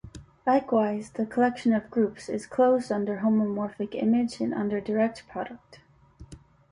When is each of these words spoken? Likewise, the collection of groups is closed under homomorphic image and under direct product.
Likewise, 0.47 1.11
the 1.11 1.27
collection 1.27 1.73
of 1.73 1.91
groups 1.91 2.27
is 2.27 2.47
closed 2.47 2.91
under 2.91 3.17
homomorphic 3.19 3.93
image 3.93 4.41
and 4.41 4.51
under 4.51 4.81
direct 4.81 5.27
product. 5.29 5.79